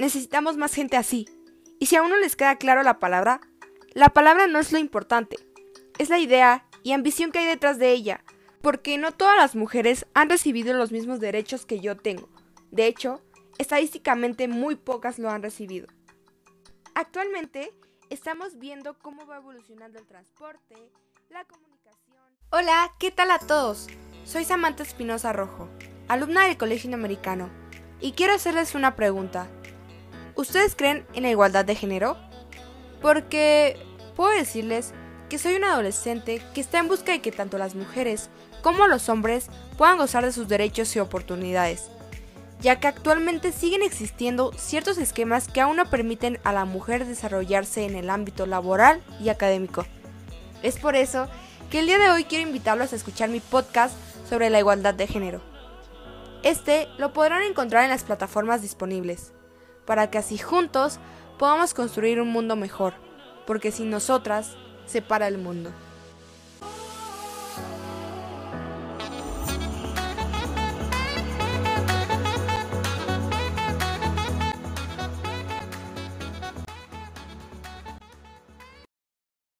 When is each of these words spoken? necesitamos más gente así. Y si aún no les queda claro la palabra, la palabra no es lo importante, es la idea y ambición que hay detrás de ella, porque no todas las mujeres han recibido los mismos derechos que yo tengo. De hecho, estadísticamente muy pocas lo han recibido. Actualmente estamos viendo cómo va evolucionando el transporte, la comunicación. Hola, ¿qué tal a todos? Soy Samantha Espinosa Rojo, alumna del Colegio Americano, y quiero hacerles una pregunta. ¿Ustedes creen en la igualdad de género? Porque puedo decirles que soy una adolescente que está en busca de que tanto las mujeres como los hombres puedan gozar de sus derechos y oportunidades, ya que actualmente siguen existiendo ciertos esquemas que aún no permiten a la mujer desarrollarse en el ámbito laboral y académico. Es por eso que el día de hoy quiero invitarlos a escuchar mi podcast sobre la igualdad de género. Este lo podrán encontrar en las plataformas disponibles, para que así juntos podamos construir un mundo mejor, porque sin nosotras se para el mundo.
necesitamos 0.00 0.56
más 0.56 0.74
gente 0.74 0.96
así. 0.96 1.28
Y 1.78 1.86
si 1.86 1.96
aún 1.96 2.10
no 2.10 2.16
les 2.16 2.34
queda 2.34 2.56
claro 2.56 2.82
la 2.82 2.98
palabra, 2.98 3.40
la 3.92 4.08
palabra 4.08 4.46
no 4.46 4.58
es 4.58 4.72
lo 4.72 4.78
importante, 4.78 5.36
es 5.98 6.08
la 6.08 6.18
idea 6.18 6.66
y 6.82 6.92
ambición 6.92 7.30
que 7.30 7.40
hay 7.40 7.46
detrás 7.46 7.78
de 7.78 7.92
ella, 7.92 8.24
porque 8.62 8.98
no 8.98 9.12
todas 9.12 9.36
las 9.36 9.54
mujeres 9.54 10.06
han 10.14 10.30
recibido 10.30 10.74
los 10.74 10.90
mismos 10.90 11.20
derechos 11.20 11.66
que 11.66 11.80
yo 11.80 11.96
tengo. 11.96 12.28
De 12.70 12.86
hecho, 12.86 13.22
estadísticamente 13.58 14.48
muy 14.48 14.74
pocas 14.76 15.18
lo 15.18 15.30
han 15.30 15.42
recibido. 15.42 15.86
Actualmente 16.94 17.72
estamos 18.08 18.58
viendo 18.58 18.98
cómo 18.98 19.26
va 19.26 19.36
evolucionando 19.36 19.98
el 19.98 20.06
transporte, 20.06 20.76
la 21.28 21.44
comunicación. 21.44 22.18
Hola, 22.50 22.94
¿qué 22.98 23.10
tal 23.10 23.30
a 23.30 23.38
todos? 23.38 23.86
Soy 24.24 24.44
Samantha 24.44 24.82
Espinosa 24.82 25.32
Rojo, 25.32 25.68
alumna 26.08 26.46
del 26.46 26.56
Colegio 26.56 26.92
Americano, 26.94 27.50
y 28.00 28.12
quiero 28.12 28.34
hacerles 28.34 28.74
una 28.74 28.96
pregunta. 28.96 29.48
¿Ustedes 30.40 30.74
creen 30.74 31.04
en 31.12 31.24
la 31.24 31.28
igualdad 31.28 31.66
de 31.66 31.74
género? 31.74 32.16
Porque 33.02 33.76
puedo 34.16 34.30
decirles 34.30 34.94
que 35.28 35.36
soy 35.36 35.52
una 35.52 35.74
adolescente 35.74 36.40
que 36.54 36.62
está 36.62 36.78
en 36.78 36.88
busca 36.88 37.12
de 37.12 37.20
que 37.20 37.30
tanto 37.30 37.58
las 37.58 37.74
mujeres 37.74 38.30
como 38.62 38.86
los 38.86 39.10
hombres 39.10 39.48
puedan 39.76 39.98
gozar 39.98 40.24
de 40.24 40.32
sus 40.32 40.48
derechos 40.48 40.96
y 40.96 40.98
oportunidades, 40.98 41.90
ya 42.58 42.80
que 42.80 42.88
actualmente 42.88 43.52
siguen 43.52 43.82
existiendo 43.82 44.54
ciertos 44.56 44.96
esquemas 44.96 45.46
que 45.46 45.60
aún 45.60 45.76
no 45.76 45.90
permiten 45.90 46.40
a 46.42 46.54
la 46.54 46.64
mujer 46.64 47.04
desarrollarse 47.04 47.84
en 47.84 47.94
el 47.94 48.08
ámbito 48.08 48.46
laboral 48.46 49.02
y 49.22 49.28
académico. 49.28 49.84
Es 50.62 50.78
por 50.78 50.96
eso 50.96 51.28
que 51.70 51.80
el 51.80 51.86
día 51.86 51.98
de 51.98 52.08
hoy 52.08 52.24
quiero 52.24 52.48
invitarlos 52.48 52.94
a 52.94 52.96
escuchar 52.96 53.28
mi 53.28 53.40
podcast 53.40 53.94
sobre 54.26 54.48
la 54.48 54.58
igualdad 54.58 54.94
de 54.94 55.06
género. 55.06 55.42
Este 56.44 56.88
lo 56.96 57.12
podrán 57.12 57.42
encontrar 57.42 57.84
en 57.84 57.90
las 57.90 58.04
plataformas 58.04 58.62
disponibles, 58.62 59.34
para 59.90 60.08
que 60.08 60.18
así 60.18 60.38
juntos 60.38 61.00
podamos 61.36 61.74
construir 61.74 62.20
un 62.20 62.28
mundo 62.28 62.54
mejor, 62.54 62.94
porque 63.44 63.72
sin 63.72 63.90
nosotras 63.90 64.56
se 64.86 65.02
para 65.02 65.26
el 65.26 65.36
mundo. 65.36 65.72